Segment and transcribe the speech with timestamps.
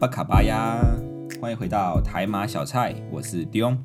[0.00, 0.80] 巴卡巴呀，
[1.40, 3.78] 欢迎回到台马小菜，我是 Dion，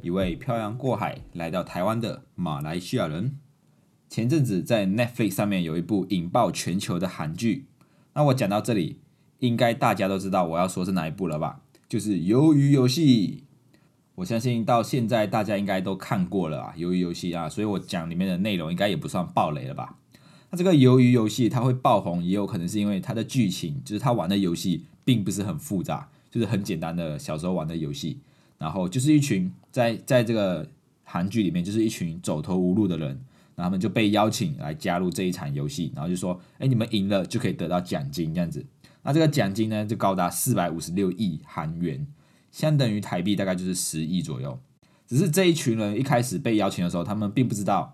[0.00, 3.40] 一位漂洋过海来到台湾的马来西亚人。
[4.08, 7.66] 前阵子在 Netflix 上面有一部引爆全球的韩剧，
[8.12, 9.00] 那我讲到这里，
[9.40, 11.62] 应该大家都知道我要说是哪一部了吧？
[11.88, 13.42] 就是《鱿鱼游戏》。
[14.14, 19.96] 我相信到现在大家应该都看过了啊，《鱿鱼游戏》啊，所以我讲里面的内容应该也不算暴雷了吧？
[20.56, 28.18] 这个鱿鱼游戏它会爆红，也有可能是因为它的剧情，就是他玩的游戏并不是很复杂，就是很简单的小时候玩的游戏，
[28.58, 30.68] 然后就是一群在在这个
[31.04, 33.08] 韩剧里面就是一群走投无路的人，
[33.54, 38.64] 然后他们就被邀请来加入这一场游戏，然后就说，哎，你们赢了就可以得到奖金这样子，
[39.02, 42.06] 那这个奖金呢就高达四百五十六亿韩元。
[42.52, 44.58] 相等于台币大概就是十亿左右，
[45.06, 47.92] 只是这一群人一开始被邀请的时候，他们并不知道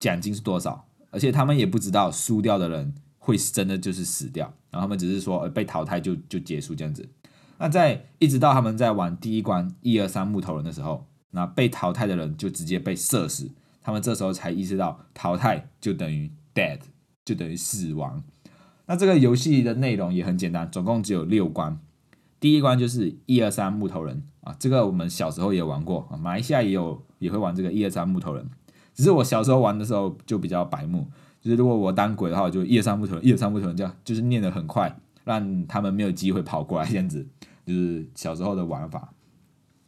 [0.00, 7.08] 奖金是多少，而且他们也不知道输掉的人会真的就是死掉，然后他们只是说被淘汰就就结束这样子。
[7.58, 13.48] 那在一直到他们在玩第一关一二三木头人的时候，那被淘汰的人就直接被射死，
[13.80, 16.80] 他们这时候才意识到淘汰就等于 dead，
[17.24, 18.24] 就等于死亡。
[18.86, 21.78] 那这个游戏的内容也很简单，总共只有六关。
[22.40, 28.44] 第一关就是一二三木头人啊，这个我们小时候也玩过啊，马来西亚也有也会玩这个一二三木头人，
[28.94, 31.06] 只是我小时候玩的时候就比较白目，
[31.40, 37.26] 就是如果我当鬼的话，我就一二三木头人，一二三木头人这样，就是念得很快，让他们没有机会跑过来这样子，
[37.66, 39.12] 就是小时候的玩法。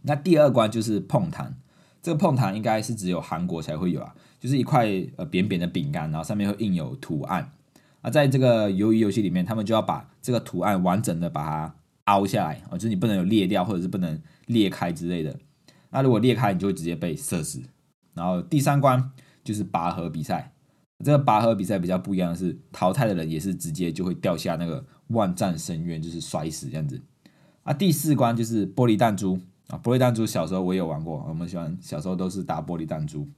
[0.03, 1.55] 那第二关就是碰糖，
[2.03, 7.53] 这个碰糖应该是只有韩国才会有啊，就是一块呃扁扁的饼干，然后上面会印有图案，
[8.03, 11.75] 啊，在这个鱿鱼游戏里面，他们就要把这个图案完整的把它。
[12.05, 15.35] 凹下来啊，就是你不能有裂掉，或者是不能裂开之类的。
[15.89, 17.63] 那如果裂开，你就会直接被射死。
[18.15, 19.11] 然后第三关
[19.43, 20.55] 就是拔河比赛，
[21.05, 27.01] 这个拔河比赛比较不一样的是，淘汰的人也是直接就会掉下那个万丈深渊，就是摔死这样子。
[27.63, 33.29] 啊，第四关就是玻璃弹珠啊，玻璃弹珠小时候我也有玩过，我们喜欢小时候都是打玻璃弹珠。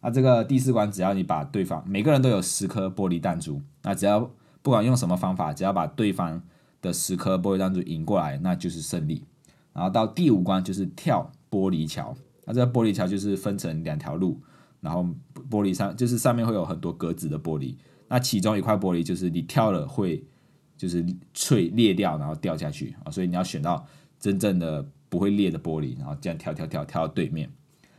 [0.00, 4.30] 啊，这个第四关只要你把对方每个人都有十颗玻璃弹珠，那只要
[4.62, 6.42] 不管用什么方法，只要把对方。
[6.84, 9.24] 的十颗玻璃弹珠赢过来，那就是胜利。
[9.72, 12.14] 然后到第五关就是跳玻璃桥，
[12.44, 14.40] 那这个玻璃桥就是分成两条路，
[14.80, 15.02] 然后
[15.50, 17.74] 玻璃上就是上面会有很多格子的玻璃，
[18.08, 20.24] 那其中一块玻璃就是你跳了会
[20.76, 23.86] 就是脆裂掉，然后掉下去啊，所以你要选到
[24.18, 27.50] 真正的不会裂的玻璃，然后这样跳跳跳跳到对面。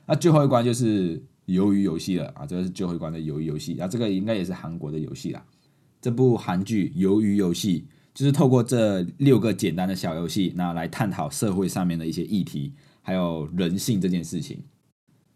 [0.05, 5.43] 那最后一关就是鱿鱼游戏了啊，这个是最后一关的鱿鱼游戏，那这个应该也是韩国的游戏啦。
[6.01, 7.87] 这部韩剧《鱿鱼游戏》。
[8.15, 12.71] 就是透过这六个简单的小游戏，那来探讨社会上面的一些议题，
[13.05, 14.63] 还有人性这件事情，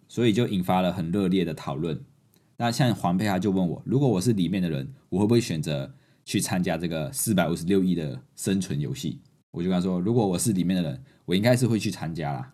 [0.07, 2.03] 所以就引发了很热烈的讨论。
[2.57, 5.94] 那像黄佩他就问我，如果我是里面的人，我会不会选择
[6.25, 9.19] 去参加这个四百五十六亿的生存游戏？
[9.52, 12.53] 我就跟他说，如果我是里面的人，我应该是会去参加啦，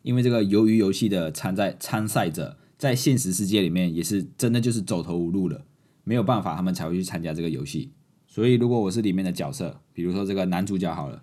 [0.00, 5.66] 因为这个鱿鱼游戏的参赛参赛者在现实世界里面也是真的就是走投无路了，
[6.04, 7.92] 没有办法，他们才会去参加这个游戏。
[8.26, 11.22] 所以，如果我是里面的角色，比如说这个男主角好了，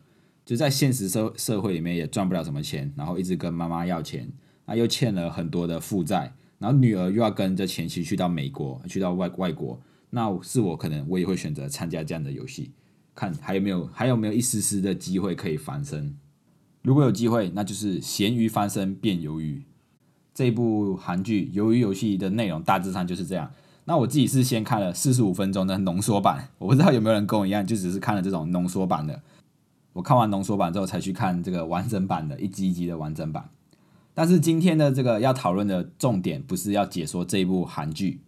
[0.51, 4.29] 就在现实社社会里面也赚不了什么钱，然后一直跟妈妈要钱，
[4.65, 9.79] 啊，又欠了很多的负债，然后女儿又要跟着前妻去到美国，去到外外国，
[10.09, 12.71] 那是我可能我也会选择参加这样的游戏，
[13.15, 16.17] 看还有没有还有没有一丝丝的机会可以翻身。
[16.81, 19.63] 如果有机会，那就是咸鱼翻身变鱿鱼。
[20.33, 23.49] 这部韩剧《鱿鱼游戏》的内容大致上就是这样。
[23.85, 29.21] 那我自己是先看了四十五分钟的浓缩版，我不知道有没有人跟我一样，就只是看了这种浓缩版的。
[29.93, 33.49] 我看完浓缩版之后，才去看这个完整版的，一集一集的完整版。
[34.13, 38.21] 但是今天的这个要讨论的重点，不是要解说这一部韩剧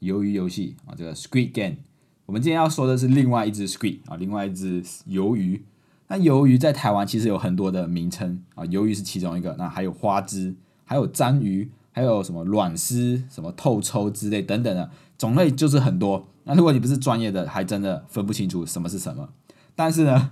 [0.06, 1.76] 《鱿鱼游戏》啊，这个 Squid Game。
[2.26, 5.64] 我们今天要说的是另外一只 Squid 啊，另外一只鱿鱼。
[6.08, 10.54] 那鱿鱼在台湾其实有很多的名称啊，鱿鱼是其中一个，那还有花枝，
[10.84, 11.70] 还有章鱼。
[11.92, 14.88] 还有什么卵丝、什么透抽之类等等的
[15.18, 16.24] 种类就是很多。
[16.44, 19.28] 那如果你不是专业的，还真的分不清楚什么是什么。
[19.74, 20.30] 但是呢，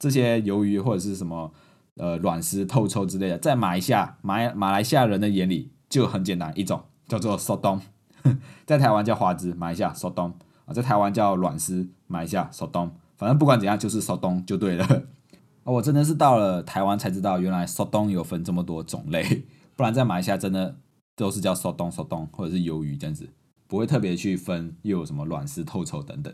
[0.00, 1.52] 这些鱿鱼或者是什么
[1.94, 7.78] 呃卵丝、透抽之类的，在马来西亚马马来西亚人的眼里就很简单，一种叫做 sodong，
[8.66, 10.32] 在台湾叫花枝，马来西亚 s o d o m
[10.64, 14.84] 啊，在台湾叫卵丝，马来西亚 s o d o m 反正不管怎样就是 sodong 就对了
[15.62, 15.70] 啊。
[15.70, 19.44] 我真的是到了台湾才知道，原来 sodong 有分这么多种类，
[19.76, 20.76] 不然在马来西亚真的。
[21.16, 23.28] 都是叫手动手动或者是鱿鱼这样子，
[23.66, 26.32] 不会特别去分又有什么卵丝透抽等等。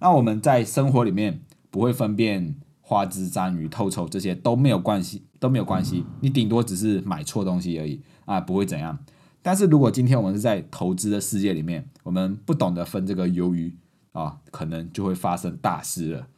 [0.00, 1.40] 那我们在生活里面
[1.70, 2.56] 不会分辨
[2.88, 6.06] 花枝章鱼透抽这些都没有关系，都没有关系。
[6.22, 8.98] 你顶多只是买错东西而已啊，不会怎样。
[9.42, 13.76] 但是如果今天我们是在投资的世界里面，我们不懂得分这个鱿鱼
[14.12, 16.28] 啊，可能就会发生大事了，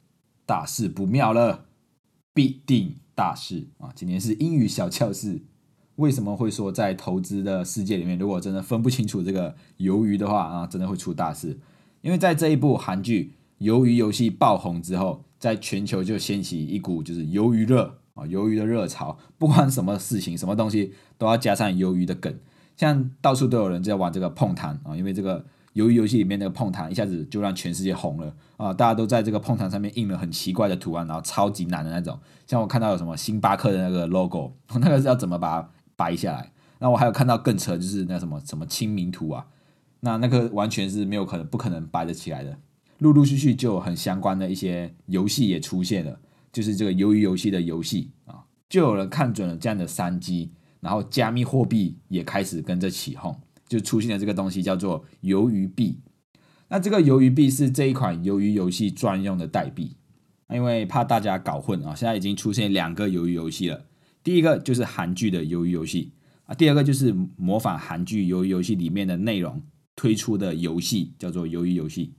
[0.44, 1.66] 大事不妙了。
[2.34, 3.92] 必定大事啊！
[3.94, 5.42] 今天是英语小教室。
[5.96, 11.60] 为什么会说在投资的世界里面，如果真的分不清楚这个鱿鱼的话啊，真的会出大事？
[12.00, 19.18] 因为在这一部韩剧《鱿鱼游戏》爆红之后，在全球就掀起一股就是鱿鱼热啊，鱿鱼的热潮。
[19.36, 22.32] 不管什么事情、什么东西，都要加上鱿鱼的梗。
[22.76, 25.44] 像到处都有人在玩这个碰糖啊，因为这个。
[25.74, 28.74] 鱿鱼游戏里面那个碰糖一下子就让全世界红了啊！
[28.74, 32.18] 大家都在这个碰糖上面印了很奇怪的图案，然后超级难的那种。
[32.44, 36.50] 像我看到有什么星巴克的那个 logo， 那个是要怎么把它掰下来？
[36.80, 39.46] 那我还有看到更扯，就是那什么什么清明图啊，
[40.00, 42.58] 那那个完全是没有可能、不可能掰得起来的。
[43.00, 46.18] 陆陆续续就很相关的一些游戏也出现了，
[46.52, 53.38] 就是这个鱿鱼游戏的游戏啊，就有人看准了这样的商机，然后加密货币也开始跟着起哄。
[53.68, 56.00] 就出现了这个东西，叫做鱿鱼币。
[56.68, 59.96] 那这个鱿鱼币是这一款鱿鱼游戏专用的代币。
[60.52, 63.86] 因为怕大家搞混啊，现在已经出现两个鱿鱼游戏了。
[64.24, 66.12] 第一个就是韩剧的鱿鱼游戏
[66.46, 69.62] 啊，第二个就是模仿韩剧鱿鱼游戏里面的内容
[69.94, 72.12] 推出的游戏，叫做鱿鱼游戏。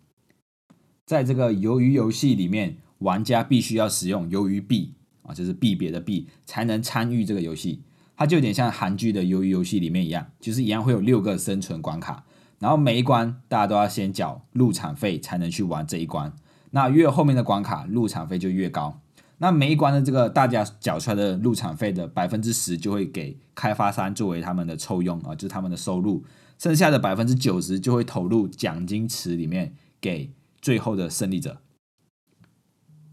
[1.11, 4.93] 在这个鱿鱼游戏里面，玩家必须要使用鱿鱼币
[5.23, 7.81] 啊，就是币别的币，才能参与这个游戏。
[8.15, 12.23] 它就有点像韩剧的鱿鱼游戏里面一样，就是一样会有六个生存关卡，
[12.59, 16.31] 然后每一关大家都要先缴入场费才能去玩这一关。
[16.69, 19.01] 那越后面的关卡入场费就越高。
[19.39, 26.23] 那每一关的这个大家缴出来的入场费的百分之十就会给开发商作为他们的抽佣啊，就是他们的收入，
[26.57, 30.31] 剩下的百分之九十就会投入奖金池里面给
[30.61, 31.57] 最后的胜利者。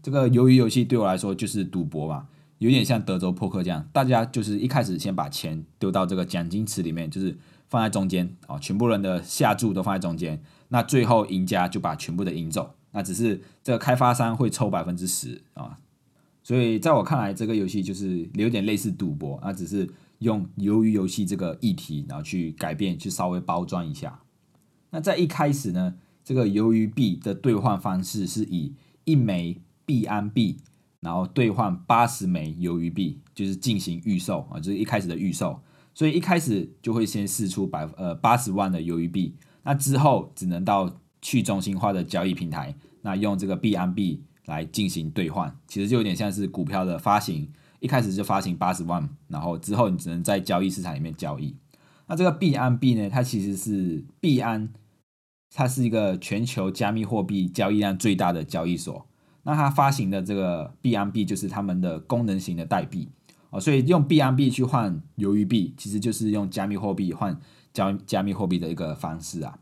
[0.01, 2.27] 这个鱿鱼游戏对我来说就是赌博嘛。
[2.59, 7.37] 有点像德州扑克这样，大家就是一开始先把钱丢到这个奖金池里面，就是
[7.69, 15.79] 放在中间啊，全部人的下注都放在中间，那最后赢家就把全部的赢走，那只是这个开发商会抽百分之十啊，
[16.43, 24.19] 所以在我看来，这个游戏就是有点类似赌博，那只是用鱿鱼游戏这个议题，然后去改变，去稍微包装一下。
[24.89, 25.95] 那在一开始呢，
[26.29, 30.57] 这个鱿鱼币的兑换方式是以一枚币安币。
[31.01, 35.59] 然后兑换八十枚鱿鱼币，就是进行预售啊，就是一开始的预售，
[35.93, 39.33] 所以一开始就会先试出百呃八十万的鱿鱼币，
[39.63, 47.49] 那之后只能到去中心化的交易平台，那用这个币安币来进行兑换，其实就有点像是股票的发行，
[47.79, 51.55] 一开始就发行八十万，然后之后你只能在交易市场里面交易。
[52.07, 54.67] 那这个币安币呢，它其实是币安，
[55.53, 59.05] 它是一个全球加密货币交易量最大的交易所。
[59.43, 63.09] 那它发行的这个币安币就是他们的功能型的代币
[63.49, 67.39] 哦，所以用币安币去换鱿鱼币，其实就是用加密货币换
[67.73, 69.57] 加加密货币的一个方式啊。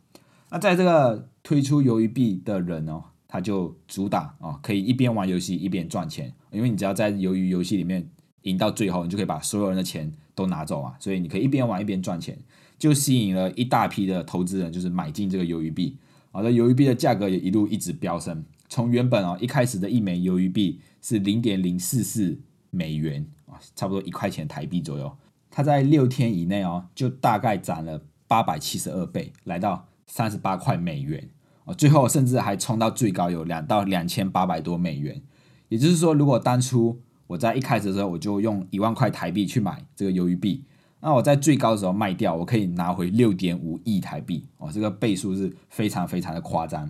[0.49, 8.09] 那在这个推出鱿鱼币的人哦，他就主打哦，可以一边玩游戏一边赚钱，因为你只要在鱿鱼游戏里面
[8.41, 12.37] 赢到最后，你就可以把所有人的钱都拿走啊，所以你可以一边玩一边赚钱，
[12.77, 15.97] 就吸引了一大批的投资人，就是买进这个鱿鱼币，
[16.31, 18.43] 好的，鱿鱼币的价格也一路一直飙升。
[18.69, 22.37] 从原本哦一开始的一枚鱿鱼币是零点零四四
[22.69, 25.17] 美元啊，差不多一块钱台币左右，
[25.49, 31.29] 它在六天以内哦就大概涨了八百七十二倍，来到三十八块美元
[31.63, 35.21] 哦，最后甚至还冲到最高有两到两千八百多美元。
[35.69, 40.63] 也就是说，如果当初我在一开始的时候我就用一万块台币去买这个鱿鱼币，
[40.99, 46.89] 那我在最高的时候卖掉，我可以拿回六点五亿台币哦，这个倍数是非常非常的夸张。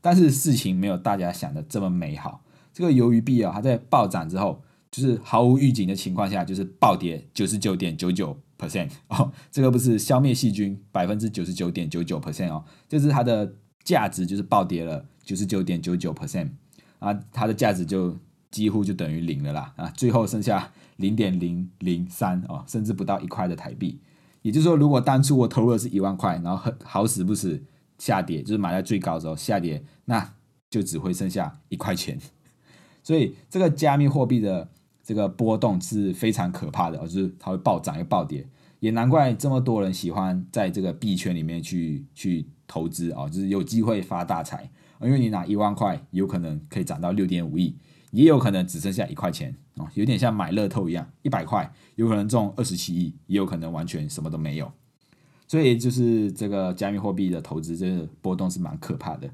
[0.00, 2.42] 但是事情没有大家想的这么美好。
[2.72, 4.62] 这个鱿鱼币啊，它在暴涨之后，
[4.92, 9.32] 就是毫无预警的情况下，就是暴跌九十九点九九 percent 哦。
[9.50, 16.48] 这个不是消灭细菌百分之九十九点九九 percent 哦，就是它的价值就是暴跌了九十九点九九 percent
[17.00, 18.16] 啊，它的价值就
[18.50, 24.00] 几乎就等于零了啦啊，最后剩下零点零零三哦，甚至不到一块的台币。
[24.42, 27.62] 也就是说，如果当初我投入的是一万块，然后好死不死。
[27.98, 30.34] 下跌就是买在最高的时候下跌，那
[30.70, 32.16] 就只会剩下一块钱。
[33.02, 34.68] 所以这个加密货币的
[35.02, 38.46] 这个波动是非常可怕的，就是它会暴涨又暴跌，
[38.78, 44.70] 也难怪这么多人喜欢在这个币圈里面去去投资啊，就是有机会发大财。
[45.00, 47.76] 因为你拿一万块，有可能可以涨到六点五亿，
[48.10, 54.72] 也有可能只剩下一块钱哦，有点像买乐透一样，一百块有可能中二十七亿，也有可能完全什么都没有。
[55.46, 59.30] 所以就是这个加密货币的投资，这个波动是蛮可怕的。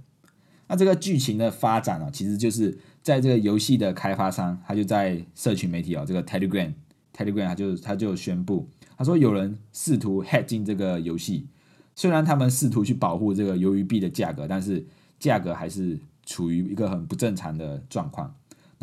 [0.69, 11.49] 那这个剧情的发展啊，其实就是在这个游戏的开发商，他就在社群媒体啊，这个 Telegram，Telegram 他就他就宣布，他说有人试图 hack 进这个游戏，
[11.95, 14.87] 虽然他们试图去保护这个鱿鱼币的价格，但是
[15.19, 18.35] 价格还是处于一个很不正常的状况。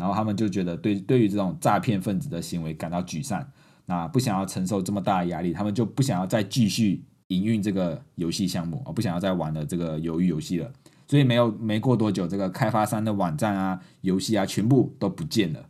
[0.02, 3.46] 然后他们就觉得对对于这种诈骗分子的行为感到沮丧，
[3.86, 10.72] 那不想要承受这么大的压力，他们就不想要再继续营运这个游戏项目，而不想要再玩的这个鱿鱼游戏了。
[11.06, 15.64] 所以没有没过多久，这个开发商的网站啊、游戏啊，全部都不见了。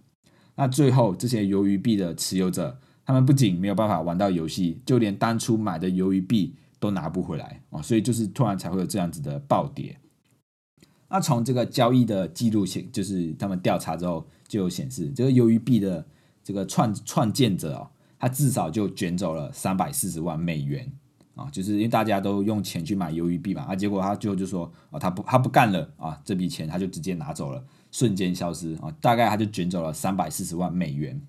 [0.54, 7.82] 那最后这些鱿鱼币的持有者，他们不仅没有办法玩到游戏，就连当初买的鱿鱼币都拿不回来啊！
[7.82, 9.98] 所以就是突然才会有这样子的暴跌。
[11.12, 16.02] 那从这个交易的记录显，就是他们调查之后就有显示，这个鱿鱼币的
[16.42, 20.90] 这个创创建者哦，他至少就卷走了三百四十万美元
[21.34, 21.50] 啊！
[21.52, 27.62] 就是因为大家都用钱去买鱿鱼币嘛，啊，结果他最后就说啊，他不他不干了啊，这笔钱他就直接拿走了。
[27.90, 28.90] 瞬间消失啊！
[29.02, 31.20] 大概他就卷走了三百四十万美元。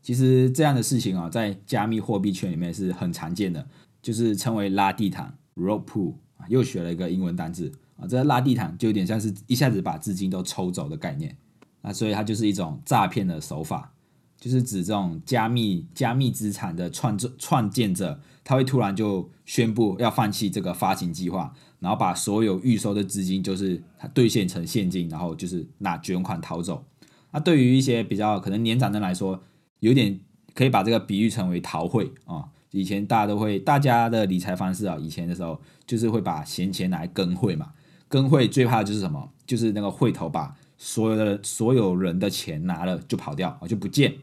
[0.00, 3.66] 其实这样的事情啊，在加密货币圈里面是很常见的，
[4.00, 6.14] 就是称为拉地毯 （rope pool）。
[6.48, 11.36] 又学了一个英文单字啊，这个拉地毯就有点像是一下子把资金都抽走的概念
[11.82, 13.92] 啊，所以它就是一种诈骗的手法，
[14.38, 21.52] 就是指这种加密加密资产的创作创建者，他会突然就宣布要放弃这个发行计划。
[21.80, 26.84] 然后把所有预收的资金就是兑现成现金，然后就是拿卷款逃走。
[27.30, 29.42] 那对于一些比较可能年长的来说，
[29.78, 30.20] 有点
[30.52, 32.44] 可以把这个比喻成为逃汇啊。
[32.72, 37.72] 以前大家都会，大家的理财方式啊，以前的时候就是会把闲钱来跟汇嘛。
[38.10, 39.30] 跟会最怕的就是什么？
[39.46, 44.14] 就是那个会头把所有的所有人的钱拿了就跑掉啊，就不见，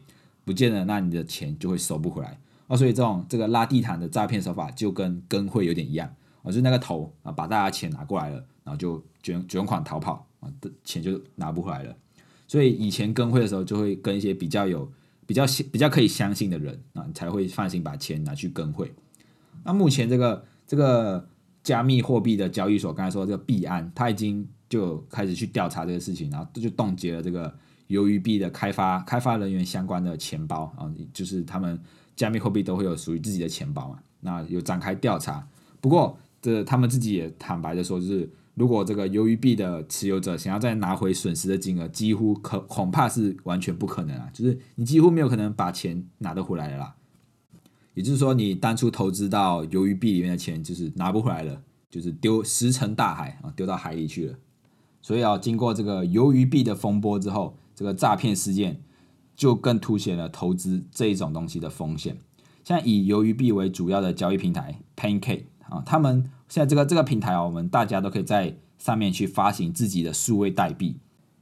[0.44, 2.76] 不见了，那你的钱就会收不回来啊。
[2.76, 6.06] 所以这种这个拉地毯的诈骗手法就跟跟会有点一样。
[6.42, 11.96] 啊，就是那个头啊，把大家钱拿过来了，然后就卷卷款逃跑啊，的钱就拿不回来了。
[12.46, 14.90] 所以以前跟会的时候，就会跟一些比较有、
[15.26, 18.92] 比较比较可以相信的人啊，才会放心把钱拿去跟会。
[19.64, 21.28] 那目前这个这个
[21.68, 27.54] 加密货币的交易所，刚才说这个币安，他已经就开始去调查这个事情，然后就冻结了这个
[27.88, 31.78] 鱿鱼币的开发开发人员相关的钱包啊，就是他们
[32.16, 35.46] 加密货币都会有属于自己的钱包嘛，那有展开调查，
[35.82, 36.18] 不过。
[36.40, 44.30] 这他们自己也坦白的说，就是如果这个鱿鱼币的持有者想要再拿回损失的金额，几乎可恐怕是完全不可能啊！
[44.32, 46.94] 就是你几乎没有可能把钱拿得回来的啦。
[47.98, 54.38] 也就是说，你当初投资到鱿鱼币里面的钱，就是拿不回来了，就是丢石沉大海啊，丢到海里去了。
[55.02, 58.80] 所以啊，经过这个鱿鱼币的风波之后，这个诈骗事件
[59.34, 62.16] 就更凸显了投资这一种东西的风险。
[62.62, 65.46] 像以鱿鱼币为主要的交易平台，Pancake。
[65.68, 70.96] 啊，他们现在这个这个平台啊，我们大家都可以在上面去发行自己的数位代币。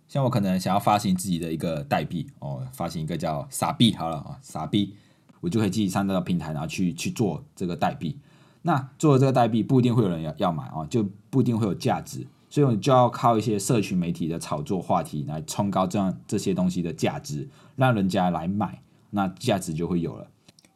[0.08, 4.94] 像我可能想要发行自己的一个代币哦，发行一个叫傻币好了啊，傻币，
[5.40, 8.18] 我就可以自己上这个平台，然后去去做这个代币。
[8.62, 20.26] 那做了这个代币不一定会有人要要买啊，就不一定会有价值，所以我就要靠一些社群媒体的炒作话题来冲高这样这些东西的价值，让人家来买，那价值就会有了。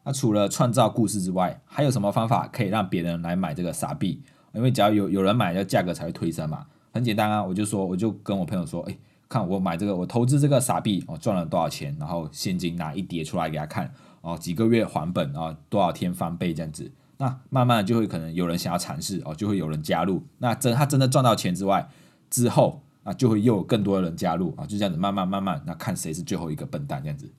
[0.04, 4.22] 那除了创造故事之外，还有什么方法可以让别人来买这个傻币？
[4.54, 6.66] 因为只要有有人买，要价格才会推升嘛。
[6.92, 8.98] 很简单啊，我就说，我就跟我朋友说，哎，
[9.28, 11.94] 看我买这个，我投资这个傻币，我赚了多少钱？
[12.00, 16.90] 然后现金拿一叠出来给他看，哦，几个月还本啊，多少天翻倍这样子。
[17.18, 20.22] 那慢慢就会可能有人想要尝试哦，就会有人加入。
[20.38, 21.88] 那真他真的赚到钱之外，
[22.30, 27.30] 之后啊，就会又有更多的人加入啊，就这样子慢慢慢慢，那看谁是最后一个笨蛋这样子。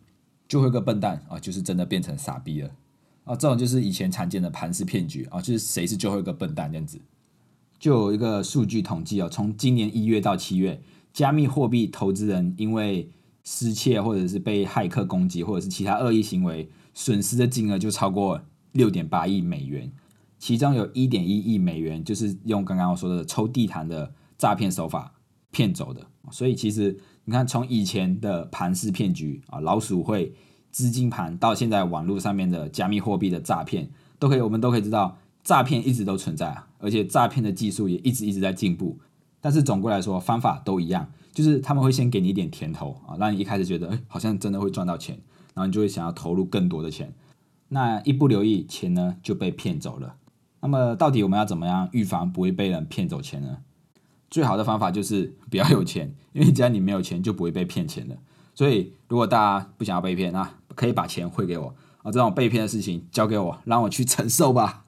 [0.48, 2.70] 最后一个笨蛋啊，就是真的变成傻逼了
[3.24, 3.36] 啊！
[3.36, 7.00] 这种就是以前常见的盘式骗局啊，就是谁是最后一个笨蛋这样子。
[7.80, 10.82] 就有一个数据统计哦，从今年一月到七月，
[11.14, 13.10] 加密货币投资人因为
[13.43, 19.91] 失窃或者是被骇客攻击，或者是其他恶意行为，损失的金额就超过六点八亿美元，
[20.38, 25.13] 其中有一点一亿美元就是用刚刚我说的抽地毯的诈骗手法
[25.51, 26.01] 骗走的。
[26.31, 27.00] 所以其实。
[27.24, 30.33] 你看，从以前的盘式骗局啊，老鼠会、
[30.71, 39.00] 资金盘，到现在网络上面的加密货币的诈骗，都可以，我们都可以知道，诈骗一直都存在啊，而且诈骗的技术也一直一直在进步。
[39.39, 45.16] 但是总归来说，方法都一样，就是他们会先给你一点甜头啊，让你一开始觉得，哎，好像真的会赚到钱，
[45.54, 47.14] 然后你就会想要投入更多的钱。
[47.70, 50.16] 那一不留意，钱呢就被骗走了。
[50.60, 53.58] 那么到底我们要怎么样预防不会被人骗走钱呢？
[54.30, 58.16] 最好的方法就是不要有钱，因为只要你没有钱，就不会被骗钱了。
[58.54, 61.74] 所以，如果大家不想要被骗，那可以把钱汇给我
[62.04, 62.12] 啊！
[62.12, 64.86] 这种被骗的事情交给我，让我去承受吧。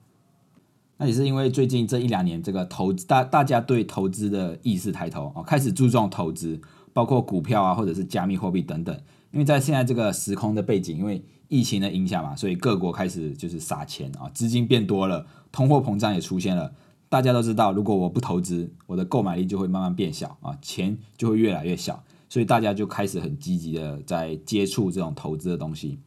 [0.97, 6.59] 那也是因为最近这一两年，这个投资大大家对投资的意识抬头啊，开始注重投资，
[6.93, 8.95] 包括股票啊，或者是加密货币等等。
[9.31, 16.73] 因为在现在这个时空的背景，因为疫情的影响嘛，所以各国开始就是撒钱啊，资金变多了，通货膨胀也出现了。
[17.09, 22.03] 大家都知道，如果我不投资，我的购买力就会慢慢变小啊，钱就会越来越小。
[22.29, 25.99] 所以大家就开始很积极的在接触这种投资的东西，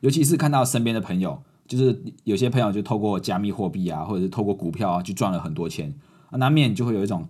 [0.00, 5.94] 尤其是看到身边的朋友，就是有些朋友就透过加密货币啊，或者是透过股票啊，去赚了很多钱，
[6.30, 7.26] 难免就会有一种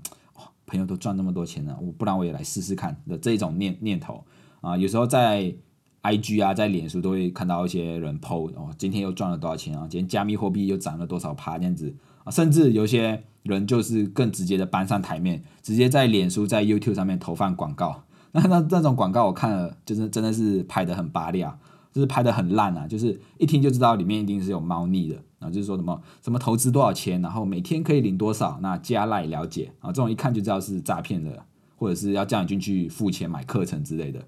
[0.67, 4.25] 朋友都赚那么多钱了，我不然我也来试试看的这种念念头
[4.61, 4.77] 啊。
[4.77, 5.55] 有时候在
[6.01, 9.87] I G 啊，在脸书都会看到一些人 PO 哦，今天又赚了多少钱啊？
[9.89, 12.31] 今天加密货币又涨了多少趴这样子啊？
[12.31, 18.03] 甚至有些人就是更直接的搬上台面，直接在脸书、在 YouTube 上面投放广告。
[18.33, 21.59] 那那那种广告我看了，就是真的是拍的很拔亮，
[21.95, 31.45] 就是拍的很烂啊，就是一听就知道里面一定是有猫腻的啊，就是说什么什么投资多少钱，然后每天可以领多少，那加赖了解啊，这种一看就知道是诈骗的，
[31.77, 34.21] 或者是要叫你进去付钱买课程之类的。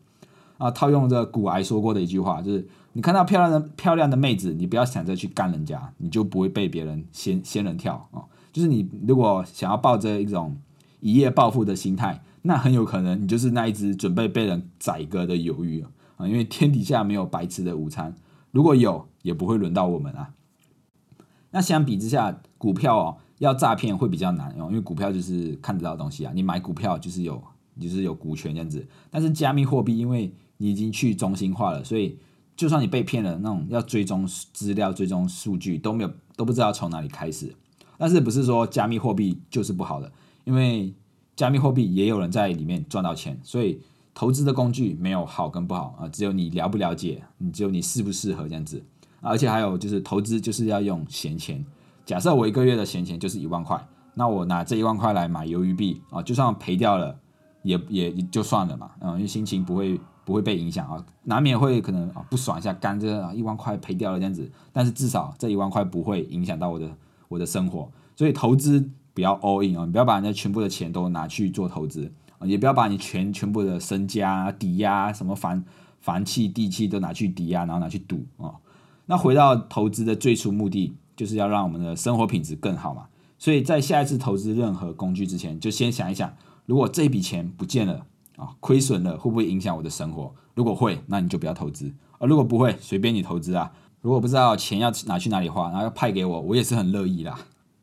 [0.58, 8.22] 啊，套用这古癌说过的一句话，就是你看到漂亮的漂亮的妹子，你不要想着去干人家，你就不会被别人先先人跳啊。
[8.52, 10.56] 就是你如果想要抱着一种
[11.00, 15.90] 一夜暴富的心态，那很有可能你就是那一只准备被人宰割的鱿鱼啊。
[16.16, 18.14] 啊因为天底下没有白吃的午餐，
[18.50, 20.34] 如果有，也不会轮到我们啊。
[21.50, 27.42] 那相比之下，股票哦要诈骗会比较难哦，因为股票就是看得到东西啊，你买股票就是有
[27.80, 32.18] 就是有股权这样子，但是加密货币因为你已经去中心化了，所以
[32.56, 37.54] 就算你被骗了，那种要追踪资料、追踪数据都没有，都不知道从哪里开始。
[37.98, 40.10] 但是不是说加密货币就是不好的？
[40.44, 40.92] 因为
[41.34, 43.80] 加密货币也有人在里面赚到钱，所以
[44.16, 48.82] 投资的工具没有好跟不好啊，只有你了不了解，你只有你适不适合这样子。
[49.20, 51.62] 而且还有就是投资就是要用闲钱。
[52.04, 53.78] 假设我一个月的闲钱就是一万块，
[54.14, 57.16] 那我拿这一万块来买鱿鱼币啊，就算赔掉了
[57.62, 60.00] 也也就算了嘛，嗯，因为心情不会。
[60.26, 66.90] 不会被影响啊，难免会可能啊不爽一下，干这一万块赔掉了这样子，但是至少这一万块不会影响到我的
[67.28, 72.10] 我的生活，所以投资不要 all in 啊，你不要把人家全部的钱都拿去做投资
[72.44, 75.64] 也不要把你全全部的身家抵押什么房
[76.00, 78.54] 房契地契都拿去抵押，然后拿去赌啊。
[79.06, 83.06] 那回到投资的最初目的，就是要让我们的生活品质更好嘛，
[83.38, 88.06] 所以在下一次投资任何工具之前，就先想一想，如果这笔钱不见了。
[88.36, 90.30] 啊，亏损了会不会影响我的生活？
[90.54, 92.26] 如果会，那你就不要投资啊。
[92.26, 93.72] 如果不会，随便你投资啊。
[94.02, 97.38] 如果不知道钱要拿去哪里花，然后要派给我，我也是很乐意啦。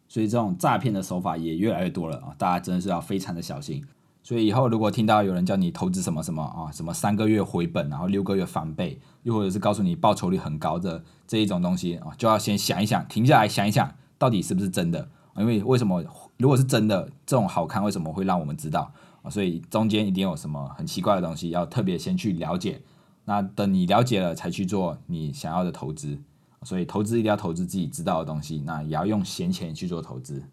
[0.07, 3.83] 所以这种诈骗的手法也越来越多了啊，大家真的是要非常的小心。
[4.23, 15.09] 所以以后如果听到有人叫你投资什么什么啊，什么三个月回本，然后六个月翻倍，又或者是告诉你报酬率很高的这一种东西啊，就要先想一想，停下来想一想，到底是不是真的？
[15.35, 16.03] 因为为什么
[16.37, 18.91] 如果是真的，这种好看为什么会让我们知道？
[19.29, 22.81] 所以中间一定有什么很奇怪的东西，要特别先去了解。
[23.25, 26.19] 那等你了解了，才去做你想要的投资。
[26.61, 30.43] 所以投资一定要投资自己知道的东西，那也要用闲钱去做投资。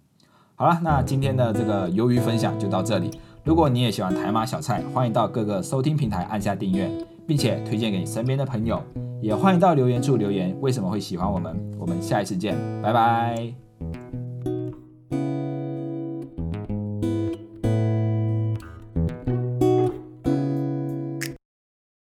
[0.56, 3.10] 好了，那今天的这个鱿鱼分享就到这里。
[3.42, 6.90] 如果你也喜欢台马小菜，欢迎到各个收听平台按下订阅，
[7.26, 8.82] 并且推荐给身边的朋友。
[9.20, 11.58] 也欢迎到留言处留言，为什么会喜欢我们？
[11.78, 14.19] 我们下一次见，拜拜。